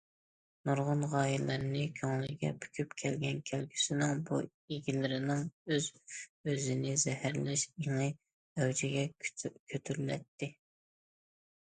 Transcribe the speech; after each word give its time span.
نۇرغۇن 0.67 1.01
غايىلەرنى 1.09 1.81
كۆڭلىگە 1.99 2.49
پۈكۈپ 2.63 2.95
كەلگەن 3.01 3.41
كەلگۈسىنىڭ 3.51 4.23
بۇ 4.29 4.39
ئىگىلىرىنىڭ 4.47 5.45
ئۆز- 5.75 5.91
ئۆزىنى 6.05 6.97
زەھەرلەش 7.05 7.67
ئېڭى 7.75 8.09
ئەۋجىگە 8.13 9.07
كۆتۈرۈلەتتى. 9.33 10.51